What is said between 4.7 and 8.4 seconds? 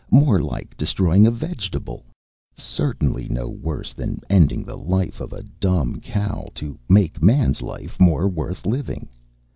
life of a dumb cow to make man's life more